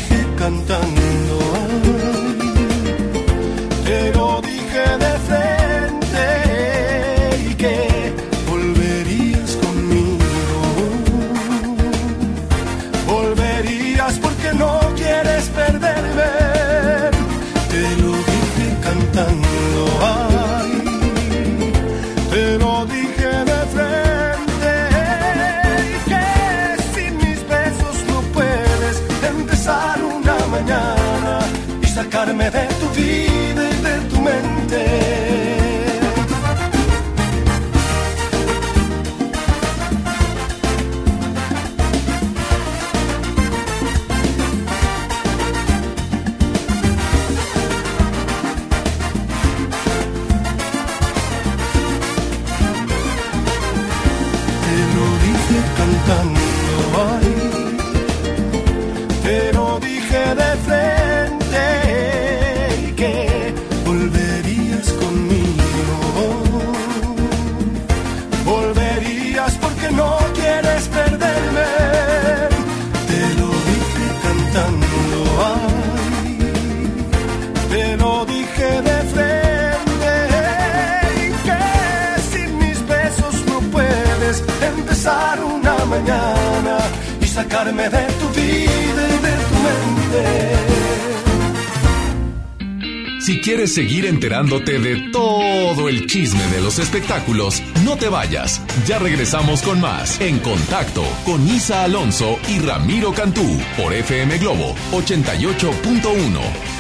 [93.68, 98.62] seguir enterándote de todo el chisme de los espectáculos, no te vayas.
[98.87, 104.74] Ya regresamos con más En Contacto con Isa Alonso y Ramiro Cantú por FM Globo
[104.92, 106.78] 88.1.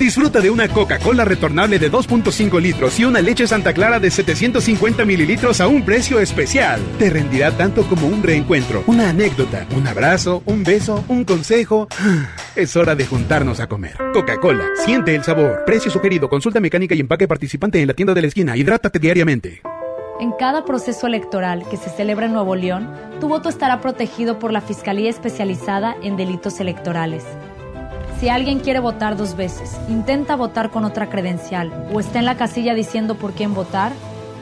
[0.00, 5.04] Disfruta de una Coca-Cola retornable de 2.5 litros y una leche Santa Clara de 750
[5.04, 6.80] mililitros a un precio especial.
[6.98, 11.86] Te rendirá tanto como un reencuentro, una anécdota, un abrazo, un beso, un consejo.
[12.56, 13.96] Es hora de juntarnos a comer.
[14.12, 15.62] Coca-Cola, siente el sabor.
[15.64, 18.56] Precio sugerido, consulta mecánica y empaque participante en la tienda de la esquina.
[18.56, 19.62] Hidrátate diariamente.
[20.18, 24.52] En cada proceso electoral que se celebra en Nuevo León, tu voto estará protegido por
[24.52, 27.24] la Fiscalía Especializada en Delitos Electorales.
[28.18, 32.36] Si alguien quiere votar dos veces, intenta votar con otra credencial o está en la
[32.36, 33.92] casilla diciendo por quién votar,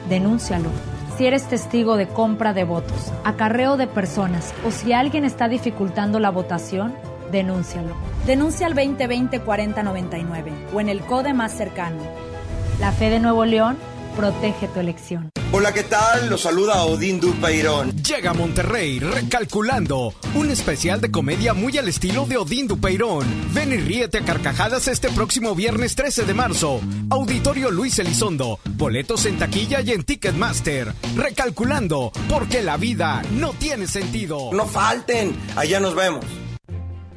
[0.09, 0.69] denúncialo.
[1.15, 6.19] Si eres testigo de compra de votos, acarreo de personas o si alguien está dificultando
[6.19, 6.93] la votación,
[7.31, 7.95] denúncialo.
[8.25, 12.03] Denuncia al 2020-4099 o en el CODE más cercano.
[12.79, 13.77] La fe de Nuevo León
[14.15, 15.29] protege tu elección.
[15.51, 16.29] Hola, ¿qué tal?
[16.29, 17.91] Los saluda Odín Dupeirón.
[18.03, 23.25] Llega a Monterrey Recalculando, un especial de comedia muy al estilo de Odín Dupeirón.
[23.53, 26.81] Ven y ríete a carcajadas este próximo viernes 13 de marzo.
[27.09, 28.59] Auditorio Luis Elizondo.
[28.75, 30.93] Boletos en taquilla y en Ticketmaster.
[31.15, 34.51] Recalculando, porque la vida no tiene sentido.
[34.53, 36.25] No falten, allá nos vemos.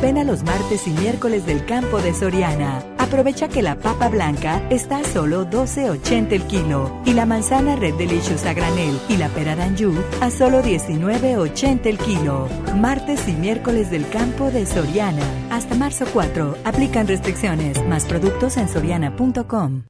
[0.00, 2.82] Ven a los martes y miércoles del campo de Soriana.
[2.98, 7.94] Aprovecha que la papa blanca está a solo 12.80 el kilo y la manzana Red
[7.94, 12.48] Delicious a granel y la pera Danju a solo 19.80 el kilo.
[12.76, 15.24] Martes y miércoles del campo de Soriana.
[15.50, 16.56] Hasta marzo 4.
[16.64, 17.84] Aplican restricciones.
[17.86, 19.84] Más productos en soriana.com.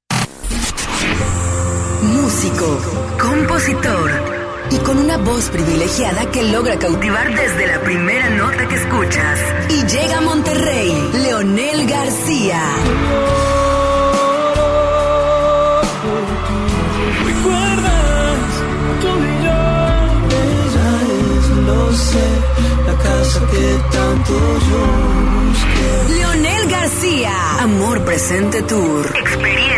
[2.03, 2.79] Músico,
[3.21, 4.38] compositor
[4.71, 9.39] y con una voz privilegiada que logra cautivar desde la primera nota que escuchas.
[9.71, 12.61] Y llega a Monterrey, Leonel García.
[17.27, 18.39] ¿Recuerdas?
[19.01, 19.61] Tú y yo,
[20.45, 20.91] ella
[21.39, 22.29] es, lo sé,
[22.87, 24.33] la casa que tanto
[24.71, 24.83] yo
[25.49, 26.15] busqué.
[26.15, 29.07] Leonel García, Amor Presente Tour.
[29.17, 29.78] Experiencia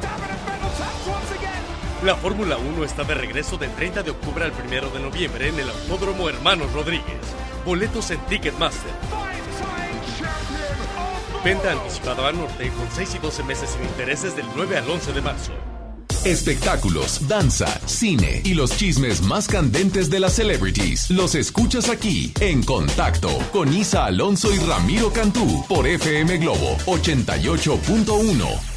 [2.03, 5.59] La Fórmula 1 está de regreso del 30 de octubre al 1 de noviembre en
[5.59, 7.19] el Autódromo Hermanos Rodríguez.
[7.63, 8.91] Boletos en Ticketmaster.
[11.45, 15.13] Venta anticipada a norte con 6 y 12 meses sin intereses del 9 al 11
[15.13, 15.51] de marzo.
[16.25, 22.63] Espectáculos, danza, cine y los chismes más candentes de las celebrities los escuchas aquí en
[22.63, 28.70] Contacto con Isa Alonso y Ramiro Cantú por FM Globo 88.1.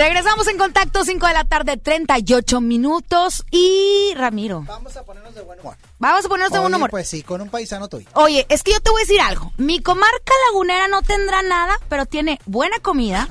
[0.00, 3.44] Regresamos en contacto, 5 de la tarde, 38 minutos.
[3.50, 4.62] Y Ramiro.
[4.66, 5.76] Vamos a ponernos de buen humor.
[5.98, 6.88] Vamos a ponernos de buen humor.
[6.88, 8.08] Pues sí, con un paisano tuyo.
[8.14, 9.52] Oye, es que yo te voy a decir algo.
[9.58, 13.28] Mi comarca lagunera no tendrá nada, pero tiene buena comida.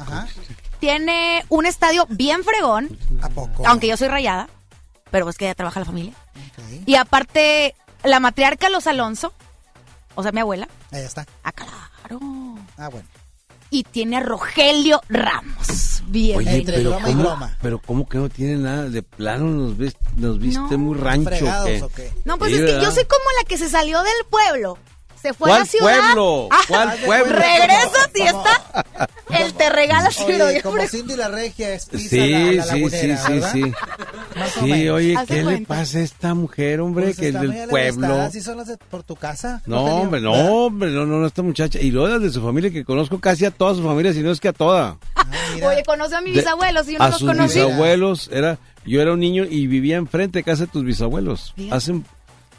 [0.79, 2.99] Tiene un estadio bien fregón.
[3.23, 3.63] ¿A poco?
[3.65, 4.47] Aunque yo soy rayada,
[5.09, 6.13] pero es que ya trabaja la familia.
[6.85, 9.33] Y aparte, la matriarca Los Alonso,
[10.13, 10.67] o sea, mi abuela.
[10.91, 11.25] Ahí está.
[11.43, 12.19] Ah, claro.
[12.77, 13.07] Ah, bueno.
[13.69, 16.01] Y tiene a Rogelio Ramos.
[16.07, 16.37] Bien.
[16.37, 18.89] Oye, pero ¿cómo, pero ¿cómo que no tiene nada?
[18.89, 20.77] De plano nos, ves, nos viste No.
[20.79, 21.29] muy rancho.
[21.29, 21.83] ¿Fregados ¿qué?
[21.83, 22.11] o qué?
[22.25, 24.77] No, pues Sí, es que yo soy como la que se salió del pueblo.
[25.21, 25.99] Se fue a ¿Cuál la ciudad.
[26.13, 26.47] pueblo?
[26.51, 27.35] Ah, ¿Cuál pueblo?
[27.35, 29.07] Regresa si está.
[29.37, 30.81] Él te regala si lo Oye, como.
[30.87, 33.73] Cindy la regia es Isa Sí, la, la sí, sí, sí, sí.
[34.59, 37.05] Sí, oye, ¿qué le pasa a esta mujer, hombre?
[37.05, 38.21] Pues que es del pueblo.
[38.21, 39.61] ¿Así son las de por tu casa?
[39.65, 41.79] No, hombre, no, hombre, no, no, no, esta muchacha.
[41.79, 44.31] Y luego las de su familia, que conozco casi a toda su familia, si no
[44.31, 44.97] es que a toda.
[45.55, 49.13] Oye, conoce a mis bisabuelos y yo no a los sus bisabuelos, era, yo era
[49.13, 51.53] un niño y vivía enfrente de casa de tus bisabuelos.
[51.55, 51.75] Fíjate.
[51.75, 52.01] Hace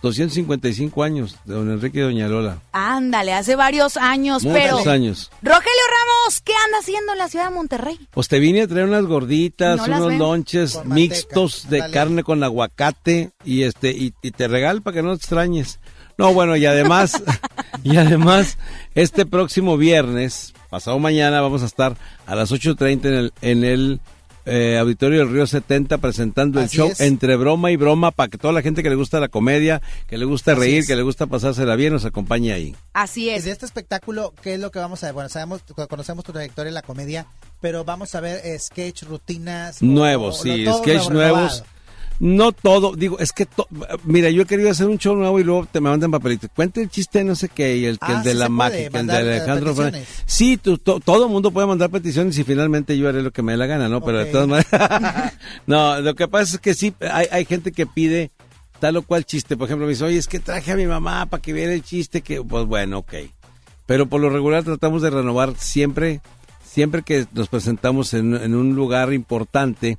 [0.03, 2.59] 255 años, de don Enrique y doña Lola.
[2.73, 4.73] Ándale, hace varios años, pero.
[4.79, 5.31] Muchos años.
[5.43, 7.99] Rogelio Ramos, ¿qué anda haciendo en la ciudad de Monterrey?
[8.11, 11.93] Pues te vine a traer unas gorditas, No unos lonches mixtos de ándale.
[11.95, 15.81] carne con aguacate y este y, y te regalo para que no te extrañes.
[16.19, 17.23] No, bueno, y además
[17.85, 18.59] y además
[18.95, 21.97] este próximo viernes, pasado mañana vamos a estar
[22.27, 24.01] a las 8:30 en el en el
[24.47, 27.01] eh, Auditorio del Río 70 presentando el show es.
[27.01, 30.19] entre broma y broma para que toda la gente que le gusta la comedia, que
[30.19, 30.87] le gusta Así reír, es.
[30.87, 32.75] que le gusta pasársela bien nos acompañe ahí.
[32.93, 35.15] Así Y de este espectáculo, ¿qué es lo que vamos a ver?
[35.15, 37.27] Bueno, sabemos, conocemos tu trayectoria en la comedia,
[37.61, 39.83] pero vamos a ver sketch, rutinas.
[39.83, 41.53] Nuevos, o sí, sketch nuevo, nuevos.
[41.59, 41.80] renovado.
[42.21, 43.67] No todo, digo, es que, to-
[44.05, 46.51] mira, yo he querido hacer un show nuevo y luego te me mandan papelitos.
[46.55, 49.01] Cuenta el chiste, no sé qué, y el, que Ah, el de sí la mágica,
[49.01, 50.09] el de eh, Alejandro peticiones.
[50.27, 53.41] Sí, tú- to- todo el mundo puede mandar peticiones y finalmente yo haré lo que
[53.43, 54.03] me dé la gana, ¿no?
[54.03, 55.33] Pero de todas maneras.
[55.67, 58.31] no, lo que pasa es que sí, hay, hay gente que pide
[58.81, 59.57] tal o cual chiste.
[59.57, 61.83] Por ejemplo, me dice, oye, es que traje a mi mamá para que viera el
[61.83, 63.15] chiste, que, pues bueno, ok.
[63.87, 66.21] Pero por lo regular tratamos de renovar siempre,
[66.65, 69.97] siempre que nos presentamos en, en un lugar importante,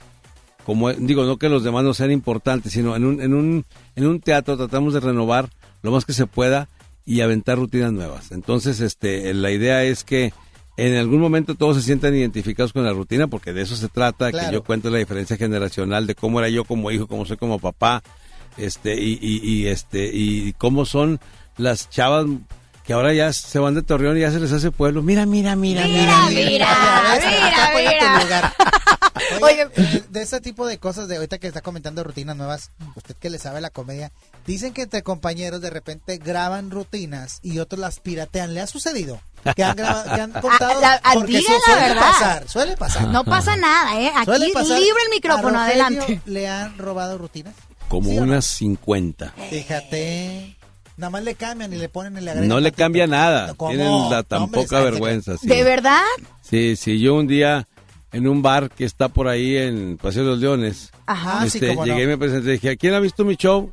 [0.65, 4.07] como digo, no que los demás no sean importantes, sino en un, en un, en
[4.07, 5.49] un teatro tratamos de renovar
[5.81, 6.69] lo más que se pueda
[7.05, 8.31] y aventar rutinas nuevas.
[8.31, 10.33] Entonces, este, la idea es que
[10.77, 14.31] en algún momento todos se sientan identificados con la rutina, porque de eso se trata,
[14.31, 14.47] Claro.
[14.47, 17.59] que yo cuento la diferencia generacional de cómo era yo como hijo, cómo soy como
[17.59, 18.01] papá,
[18.57, 21.19] este, y, y, y, este, y cómo son
[21.57, 22.25] las chavas
[22.85, 25.01] que ahora ya se van de Torreón y ya se les hace pueblo.
[25.03, 26.67] Mira, mira, mira, mira, mira,
[27.75, 28.23] mira.
[28.23, 28.53] lugar.
[29.41, 33.15] Oye, eh, de este tipo de cosas de ahorita que está comentando rutinas nuevas, usted
[33.15, 34.11] que le sabe la comedia,
[34.45, 38.53] dicen que entre compañeros de repente graban rutinas y otros las piratean.
[38.53, 39.21] ¿Le ha sucedido?
[39.55, 40.71] Que han, grabado, que han contado.
[40.83, 42.01] Ah, la- porque diga su- la suele verdad.
[42.01, 43.07] pasar, suele pasar.
[43.07, 44.11] No pasa nada, ¿eh?
[44.15, 44.79] Aquí pasar.
[44.79, 46.21] libre el micrófono, ¿A adelante.
[46.25, 47.53] ¿Le han robado rutinas?
[47.87, 48.27] Como ¿Sí o no?
[48.31, 49.33] unas 50.
[49.49, 50.57] Fíjate.
[50.97, 52.47] Nada más le cambian y le ponen y le agregan.
[52.49, 53.53] No le cambia nada.
[53.55, 53.71] ¿Cómo?
[53.71, 55.37] Tienen la tan No, hombre, poca vergüenza.
[55.37, 55.47] Sí.
[55.47, 56.01] ¿De verdad?
[56.41, 56.99] Sí, sí.
[56.99, 57.67] Yo un día
[58.13, 61.45] en un bar que está por ahí en Paseo de los Leones, Ajá.
[61.45, 61.91] este, Ah, sí, cómo no.
[61.93, 63.71] llegué y me presenté y dije, ¿quién ha visto mi show?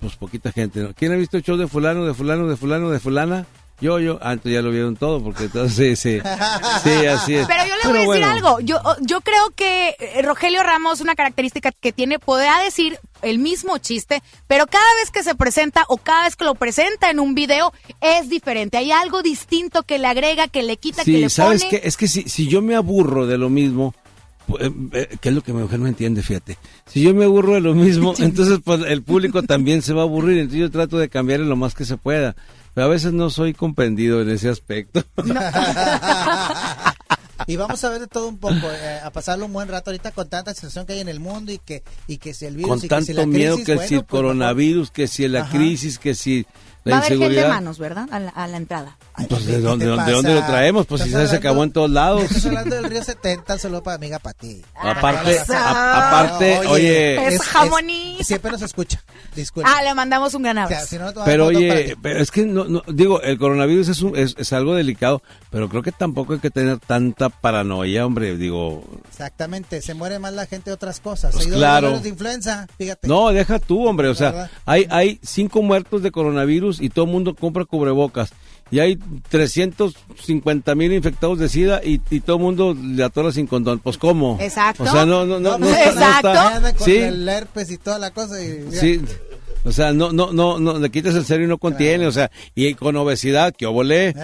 [0.00, 0.94] Pues poquita gente, ¿no?
[0.94, 3.46] ¿Quién ha visto el show de fulano, de fulano, de fulano, de fulana?
[3.80, 4.18] Yo, yo.
[4.22, 6.20] Ah, entonces ya lo vieron todo, porque entonces sí, sí.
[6.82, 7.46] Sí, así es.
[7.46, 8.26] Pero yo le voy a decir bueno.
[8.30, 8.60] algo.
[8.60, 13.76] Yo, yo creo que eh, Rogelio Ramos, una característica que tiene, podrá decir el mismo
[13.78, 17.34] chiste, pero cada vez que se presenta o cada vez que lo presenta en un
[17.34, 18.78] video es diferente.
[18.78, 21.80] Hay algo distinto que le agrega, que le quita, que Sí, le ¿sabes pone.
[21.80, 21.86] qué?
[21.88, 23.94] Es que si, si yo me aburro de lo mismo,
[24.60, 26.56] eh, eh, que es lo que mi mujer no entiende, fíjate.
[26.86, 30.04] Si yo me aburro de lo mismo, entonces pues el público también se va a
[30.04, 32.36] aburrir, entonces yo trato de cambiar lo más que se pueda.
[32.76, 35.02] A veces no soy comprendido en ese aspecto.
[37.48, 40.10] Y vamos a ver de todo un poco, eh, a pasarlo un buen rato ahorita
[40.10, 42.70] con tanta situación que hay en el mundo y que y que si el virus
[42.70, 45.28] Con y que tanto si la miedo crisis, que si el pues, coronavirus, que si
[45.28, 45.56] la Ajá.
[45.56, 46.46] crisis, que si
[46.92, 48.08] Va a haber gente de manos, ¿verdad?
[48.10, 48.96] A la, a la entrada.
[49.28, 50.86] Pues, ¿de ¿qué dónde, de dónde lo traemos?
[50.86, 52.22] Pues si se acabó en todos lados.
[52.24, 54.62] Estás hablando del Río 70, solo para amiga para ti.
[54.74, 58.18] Aparte, a- aparte, oye, Es jamoní.
[58.22, 59.02] siempre nos escucha.
[59.34, 59.68] Disculpe.
[59.72, 62.64] Ah, le mandamos un gran O sea, si no, Pero oye, pero es que no,
[62.64, 66.38] no- digo, el coronavirus es, un- es, es algo delicado, pero creo que tampoco hay
[66.38, 71.34] que tener tanta paranoia, hombre, digo, Exactamente, se muere más la gente de otras cosas.
[71.34, 71.98] Pues claro.
[72.00, 73.08] de influenza, fíjate.
[73.08, 77.10] no, deja tú, hombre, o sea, hay, hay cinco muertos de coronavirus y todo el
[77.10, 78.32] mundo compra cubrebocas.
[78.70, 78.98] Y hay
[79.76, 83.78] 350 mil infectados de SIDA y, y todo el mundo le atora sin condón.
[83.78, 84.38] Pues, ¿cómo?
[84.40, 84.82] Exacto.
[84.82, 86.28] O sea, no, no, no, no, está- no Exacto.
[86.28, 88.42] está- Anda con sí, el herpes y toda la cosa.
[88.42, 89.00] Y, sí.
[89.66, 92.30] O sea, no, no, no, no, le quitas el cero y no contiene, o sea,
[92.54, 94.14] y con obesidad, que obesidad,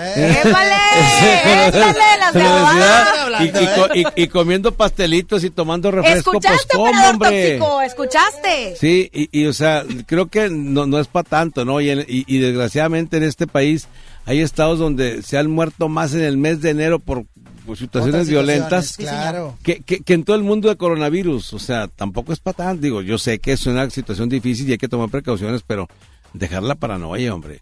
[2.32, 3.44] abajo.
[3.44, 7.58] y, y co- y- y comiendo pastelitos y tomando refresco, pues ¿Escuchaste, cómo, operador hombre.
[7.58, 7.82] tóxico?
[7.82, 8.76] ¿Escuchaste?
[8.78, 11.80] Sí, y, y, o sea, creo que no, no es para tanto, ¿no?
[11.80, 13.88] Y, en- y, y desgraciadamente en este país
[14.24, 17.24] hay estados donde se han muerto más en el mes de enero por,
[17.62, 19.56] por situaciones violentas claro.
[19.62, 21.52] que, que, que en todo el mundo de coronavirus.
[21.54, 22.82] O sea, tampoco es para tanto.
[22.82, 25.88] Digo, yo sé que es una situación difícil y hay que tomar precauciones, pero
[26.32, 27.60] dejar la paranoia, hombre.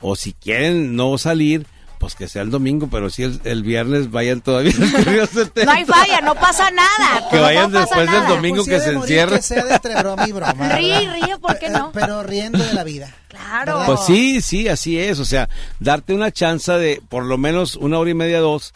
[0.00, 1.66] O si quieren no salir,
[2.00, 4.72] pues que sea el domingo, pero si el, el viernes vayan todavía.
[4.72, 5.66] al Río 70.
[5.66, 7.28] No hay falla, no pasa nada.
[7.30, 9.36] Que vayan después del domingo Pues que se morir, encierre.
[9.36, 10.68] Que sea de entre broma y broma.
[10.76, 11.92] Ríe, ríe, ¿por qué no?
[11.92, 13.14] Pero riendo de la vida.
[13.28, 13.82] Claro.
[13.84, 15.18] Pues sí, sí, así es.
[15.18, 18.72] O sea, darte una chance de por lo menos una hora y media, dos,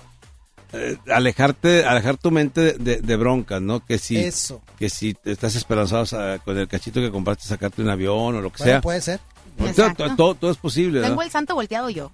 [0.75, 3.85] eh, alejarte, alejar tu mente de, de- de broncas, ¿no?
[3.85, 4.61] Que si, Eso.
[4.79, 8.51] que si estás esperanzado a- con el cachito que compraste sacarte un avión o lo
[8.51, 8.81] que Bueno, sea.
[8.81, 9.21] puede ser.
[9.57, 11.27] Pues, todo, todo- todo es posible, Tengo ¿verdad?
[11.27, 12.11] el santo volteado yo.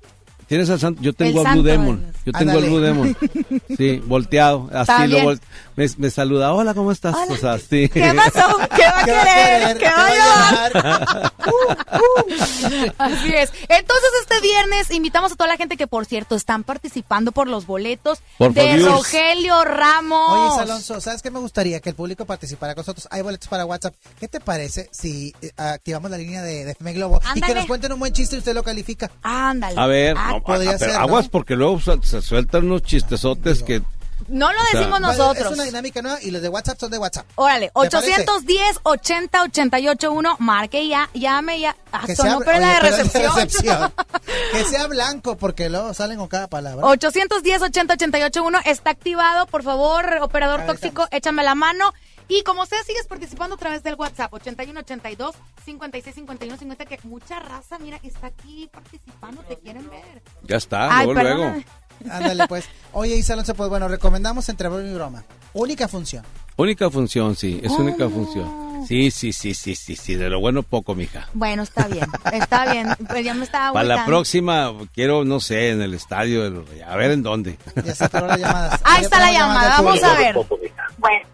[0.47, 2.65] Tienes al santo, yo tengo El al Blue santo, Demon, yo tengo al.
[2.65, 3.17] Blue Demon,
[3.79, 5.41] sí, volteado, así lo bien.
[5.81, 7.17] Me, me saluda, hola, ¿cómo estás?
[7.31, 7.89] O sea, sí.
[7.89, 8.57] ¿Qué pasó?
[8.77, 9.79] ¿Qué va a ¿Qué va a querer?
[9.79, 9.79] querer?
[9.79, 11.33] ¿Qué ¿Qué va a a llevar?
[12.99, 13.51] Así es.
[13.69, 17.67] Entonces, este viernes invitamos a toda la gente que, por cierto, están participando por los
[17.67, 18.77] boletos Por de.
[18.79, 20.55] Rogelio Ramos.
[20.55, 21.81] Oye, Alonso, ¿sabes qué me gustaría?
[21.81, 23.09] Que el público participara con nosotros.
[23.11, 23.95] Hay boletos para WhatsApp.
[24.19, 27.67] ¿Qué te parece si eh, activamos la línea de, de FM Globo y que nos
[27.67, 29.11] cuenten un buen chiste y usted lo califica?
[29.23, 29.81] Ándale.
[29.81, 30.99] A ver, Ah, no, podría a- ser, ¿no?
[31.01, 33.83] aguas porque luego se, se sueltan unos chistesotes que
[34.31, 35.47] no lo o sea, decimos Bueno, nosotros.
[35.47, 37.27] Es una dinámica nueva y los de WhatsApp son de WhatsApp.
[37.35, 38.13] Órale, ¿Te parece?
[38.23, 41.77] 810 80 88 1, marque ya, llame ya.
[41.93, 43.37] Ah, Que sea- pero la oye, de pero recepción.
[43.37, 43.93] recepción.
[44.53, 46.87] que sea blanco porque luego salen con cada palabra.
[46.87, 49.47] 810 80 88 1 está activado.
[49.47, 51.93] Por favor, operador tóxico, échame la mano.
[52.29, 56.97] Y como sea, sigues participando a través del WhatsApp 81 82 56 51 50 que
[57.03, 60.23] mucha raza, mira, está aquí participando, te quieren ver.
[60.45, 61.63] ya está, Ay, luego, luego.
[62.09, 62.65] Ándale, pues.
[62.93, 65.25] Oye, Isa Alonso, pues bueno, recomendamos entre broma y broma.
[65.53, 66.25] Única función.
[66.57, 68.11] Única función, sí, es única Oh.
[68.11, 68.71] función.
[68.87, 71.29] Sí, sí, sí, sí, sí, sí, de lo bueno poco, mija.
[71.35, 72.89] Bueno, está bien, está bien.
[73.09, 76.65] Pues ya me estaba Para la próxima, quiero, no sé, en el estadio.
[76.87, 77.59] A ver en dónde.
[77.85, 78.81] Ya se las llamadas.
[78.85, 80.35] Ahí está la llamada, vamos a ver.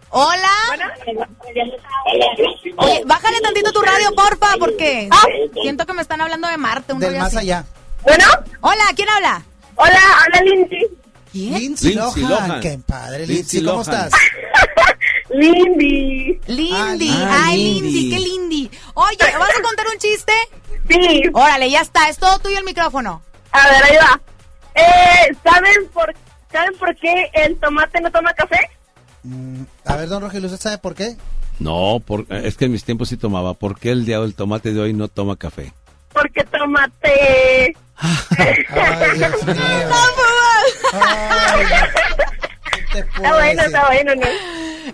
[0.09, 0.49] Hola.
[2.77, 5.09] Oye, bájale tantito tu radio, porfa, porque
[5.61, 6.93] siento que me están hablando de Marte.
[6.93, 7.37] Un Del más así.
[7.37, 7.65] allá.
[8.03, 8.23] Bueno,
[8.61, 9.43] Hola, ¿quién habla?
[9.77, 10.83] Hola, habla Lindsay.
[11.31, 11.53] ¿Quién?
[11.59, 12.47] Lindsay Lindsay Lohan.
[12.49, 12.61] Lohan.
[12.61, 13.63] Qué padre, Lindsay Lindsay.
[13.63, 14.05] ¿Cómo Lohan.
[14.07, 14.19] estás?
[15.29, 16.39] Lindy.
[16.47, 17.09] Lindy.
[17.13, 17.91] Ah, Ay, Lindy.
[17.91, 18.71] Lindy, qué Lindy.
[18.93, 20.33] Oye, ¿vas a contar un chiste?
[20.89, 23.21] Sí, Órale, ya está, es todo tuyo el micrófono.
[23.51, 24.21] a ver, ahí va.
[24.75, 26.13] Eh, ¿saben por,
[26.51, 28.59] ¿Saben por qué el tomate no toma café?
[29.23, 31.17] Mm, a ver, don Rogelio, ¿usted sabe por qué?
[31.59, 33.53] No, por- es que en mis tiempos sí tomaba.
[33.55, 35.73] ¿Por qué el día del tomate de hoy no toma café?
[36.17, 37.77] Porque tomate.
[37.97, 39.55] Ay, Dios mío.
[40.93, 41.65] Ay,
[42.71, 44.27] ¿qué te puedo Está bueno, está bueno, ¿no?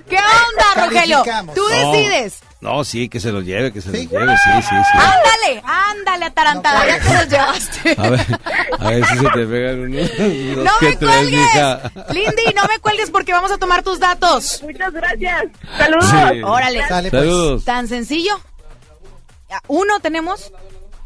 [0.09, 1.23] ¿Qué onda, Rogelio?
[1.55, 2.39] Tú decides.
[2.59, 4.07] No, sí, que se lo lleve, que se ¿Sí?
[4.11, 4.97] lo lleve, sí, sí, sí.
[4.97, 7.95] Ándale, ándale, atarantada, No ya te los llevaste.
[7.97, 8.25] A ver,
[8.79, 11.49] a ver si se te pegan unos, unos No que me cuelgues.
[12.09, 14.61] Lindy, no me cuelgues porque vamos a tomar tus datos.
[14.63, 15.43] Muchas gracias.
[15.77, 16.09] Saludos.
[16.09, 16.41] Sí.
[16.43, 16.87] Órale.
[16.87, 17.21] Sale, pues.
[17.23, 17.65] Saludos.
[17.65, 18.39] Tan sencillo.
[19.67, 20.51] Uno tenemos.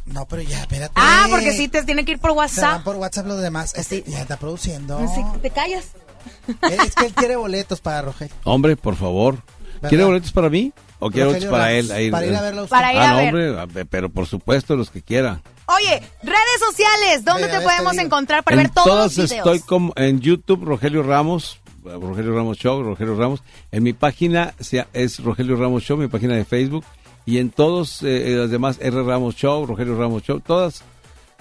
[0.07, 0.93] No, pero ya, espérate.
[0.95, 2.83] Ah, porque sí te tiene que ir por Se van WhatsApp.
[2.83, 3.73] por WhatsApp los demás.
[3.75, 4.99] Este, ya está produciendo.
[5.13, 5.85] Sí, te callas.
[6.61, 8.33] Es que él quiere boletos para Rogelio.
[8.43, 9.35] Hombre, por favor.
[9.75, 9.89] ¿Verdad?
[9.89, 10.73] ¿Quiere boletos para mí?
[10.99, 11.91] ¿O quiere boletos para él?
[11.91, 12.75] Ahí- Para ir a verlo a usted.
[12.75, 13.49] Para ir ah, a no, ver.
[13.59, 15.41] hombre, pero por supuesto los que quiera.
[15.67, 19.45] Oye, redes sociales, ¿dónde Mira, te podemos encontrar para en ver todos todas los videos?
[19.45, 23.43] estoy como en YouTube, Rogelio Ramos, eh, Rogelio Ramos Show, Rogelio Ramos.
[23.71, 26.83] En mi página sea- es Rogelio Ramos Show, mi página de Facebook.
[27.27, 30.81] Y en todos eh, las demás, R Ramos Show, Rogelio Ramos Show, todas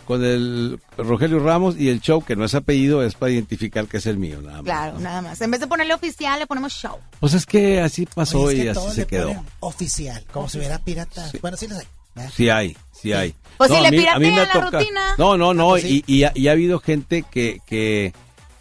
[0.05, 3.97] con el Rogelio Ramos y el show, que no es apellido, es para identificar que
[3.97, 4.65] es el mío, nada más.
[4.65, 5.41] Claro, nada más.
[5.41, 6.97] En vez de ponerle oficial, le ponemos show.
[7.19, 9.35] Pues es que así pasó Oye, es y que así se quedó.
[9.61, 11.33] Oficial, como si hubiera piratas.
[11.41, 11.87] Bueno, sí los hay.
[12.15, 12.31] ¿verdad?
[12.37, 13.35] Sí hay, sí hay.
[13.59, 15.15] Pues si a le piratean la toca- rutina.
[15.19, 16.05] No, no, no, Ah, pues sí.
[16.07, 18.13] y, y ha, y ha habido gente que, que,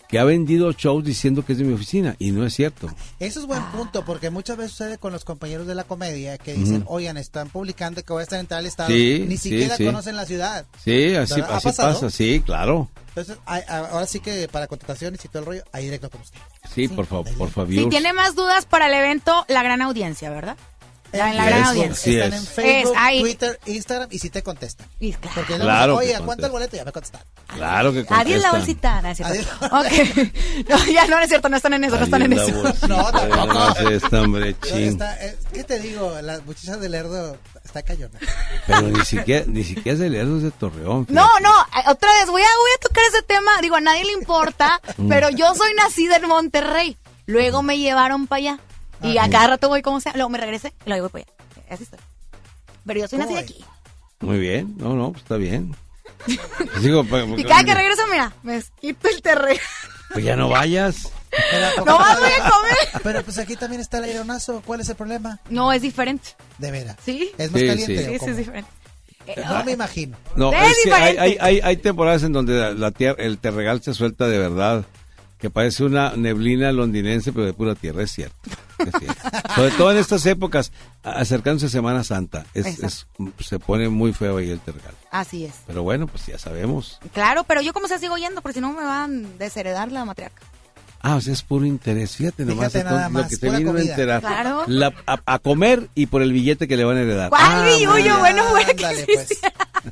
[0.07, 2.87] que ha vendido shows diciendo que es de mi oficina y no es cierto.
[3.19, 6.53] Eso es buen punto, porque muchas veces sucede con los compañeros de la comedia que
[6.53, 8.89] dicen, oigan, están publicando que voy a estar en tal estado.
[8.89, 9.85] Sí, Ni siquiera sí.
[9.85, 10.65] conocen la ciudad.
[10.83, 11.51] Sí, así, ¿Verdad?
[11.51, 11.93] ¿Ha así pasado?
[11.93, 12.89] pasa, sí, claro.
[13.09, 16.19] Entonces, hay- a- ahora sí que para contrataciones y todo el rollo, ahí directo con
[16.21, 16.37] usted.
[16.73, 17.73] Sí, por favor, por favor.
[17.73, 20.57] Si tiene más dudas para el evento, la gran audiencia, ¿verdad?
[21.17, 21.91] La- en la gran audiencia.
[22.01, 22.39] así Están es.
[22.39, 23.21] en Facebook, Es ahí.
[23.21, 24.87] Twitter, Instagram y si te contestan.
[24.99, 25.31] Y claro.
[25.35, 26.45] Porque Claro oye, ¿a cuánto contestan.
[26.45, 26.77] el boleto?
[26.77, 27.27] Ya me contestaron.
[27.47, 28.51] Claro que Adiós la contestan.
[28.51, 29.01] bolsita.
[29.01, 29.65] No, es cierto.
[29.65, 30.35] Ok.
[30.69, 32.51] No, ya no, no es cierto, no están en eso, no están en eso.
[32.53, 32.87] bolsita.
[32.87, 33.45] No, tampoco.
[33.53, 34.87] No hace esta, hombre, No, chin.
[34.87, 36.17] está, eh, ¿Qué te digo?
[36.21, 38.19] Las muchachas de Lerdo está cayona.
[38.67, 41.05] Pero ni siquiera, ni siquiera es de Lerdo, es de Torreón.
[41.09, 43.51] No, no, eh, otra vez, voy a, voy a tocar ese tema.
[43.61, 45.09] Digo, a nadie le importa, Mm.
[45.09, 46.97] pero yo soy nacida en Monterrey.
[47.27, 48.59] Luego me llevaron para allá.
[49.03, 50.13] Y a cada rato voy como sea.
[50.15, 51.73] Luego me regresé y luego voy para allá.
[51.73, 51.99] Así estoy.
[52.85, 53.65] Pero yo soy ¿Cómo nacida aquí.
[54.21, 55.75] Muy bien, no, no, pues está bien.
[56.81, 59.59] Digo, pues, Y cada que regreso, mira, me quito el terreno.
[60.13, 61.09] pues ya no vayas.
[61.51, 63.01] Pero, ¿a poco No voy a comer.
[63.03, 64.61] Pero pues aquí también está el aeronazo.
[64.65, 65.39] ¿Cuál es el problema?
[65.49, 66.29] No, es diferente.
[66.57, 66.95] De veras.
[67.03, 67.31] ¿Sí?
[67.37, 68.05] ¿Es más Sí, caliente?
[68.05, 68.19] sí.
[68.19, 68.71] Sí, es diferente.
[69.27, 70.17] Eh, No me imagino.
[70.35, 73.37] No, Es es que hay, hay, hay, hay temporadas en donde la, la tierra, el
[73.39, 74.85] terregal se suelta de verdad,
[75.37, 78.35] que parece una neblina londinense, pero de pura tierra, es cierto.
[78.79, 79.21] es cierto.
[79.55, 80.71] Sobre todo en estas épocas,
[81.03, 83.07] a- acercándose a Semana Santa, es, es-
[83.39, 84.93] se pone muy feo ahí el terregal.
[85.11, 85.53] Así es.
[85.67, 86.99] Pero bueno, pues ya sabemos.
[87.13, 90.05] Claro, pero yo como sea sigo yendo, porque si no me van a desheredar la
[90.05, 90.41] matriarca.
[91.07, 92.15] Ah, o sea, es puro interés.
[92.15, 93.91] Fíjate nomás Fíjate entonces, nada lo más, que te vino a comida.
[93.91, 94.21] enterar.
[94.21, 94.63] Claro.
[94.65, 97.29] La- a, a comer y por el billete que le van a heredar.
[97.29, 98.17] ¿Cuál Ah, billuyo?
[98.17, 98.75] Bueno, bueno, Ándale,
[99.05, 99.29] que pues.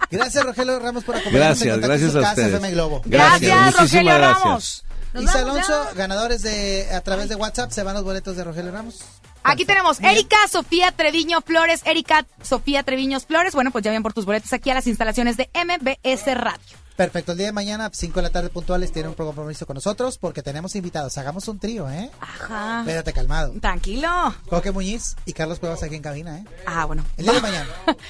[0.10, 2.54] Gracias, Rogelio Ramos, por acompañarnos Gracias, gracias a casa, ustedes.
[2.54, 3.02] FM Globo.
[3.06, 4.44] Gracias, muchísimas Rogelio gracias.
[4.44, 4.86] Ramos.
[5.14, 5.94] Nos Isa vamos Alonso, ya.
[5.94, 9.02] ganadores de a través de WhatsApp, se van los boletos de Rogelio Ramos.
[9.44, 10.00] Aquí tenemos.
[10.00, 11.82] Erika Sofía Treviño Flores.
[11.86, 13.54] Erika Sofía Treviño Flores.
[13.54, 16.83] Bueno, pues ya ven por tus boletos aquí a las instalaciones de MBS Radio.
[16.96, 20.20] Perfecto, el día de mañana, 5 de la tarde puntuales, tiene un compromiso con nosotros
[20.20, 21.18] porque tenemos invitados.
[21.18, 22.12] Hagamos un trío, ¿eh?
[22.22, 22.82] Ajá.
[22.82, 23.52] Espérate, calmado.
[23.60, 24.08] Tranquilo.
[24.48, 26.46] Coque Muñiz y Carlos Cuevas aquí en cabina, ¿eh?
[26.68, 27.04] Ah, bueno.
[27.18, 27.68] El día de mañana.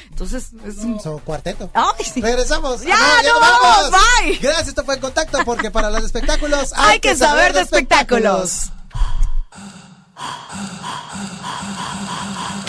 [0.09, 0.99] Entonces, es un...
[0.99, 1.69] Son cuarteto.
[1.73, 2.21] Ay, sí.
[2.21, 2.81] Regresamos.
[2.81, 4.37] Ya, Ah, no vamos, bye.
[4.39, 8.69] Gracias, esto fue en contacto porque para los espectáculos Hay que saber de espectáculos.
[12.57, 12.62] Un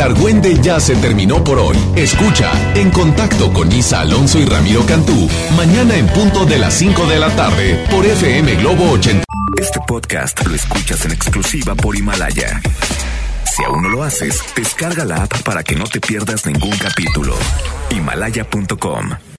[0.00, 1.76] el argüende ya se terminó por hoy.
[1.94, 7.06] Escucha En Contacto con Isa Alonso y Ramiro Cantú, mañana en punto de las 5
[7.06, 9.24] de la tarde por FM Globo 80.
[9.60, 12.60] Este podcast lo escuchas en exclusiva por Himalaya.
[13.44, 17.34] Si aún no lo haces, descarga la app para que no te pierdas ningún capítulo.
[17.90, 19.29] Himalaya.com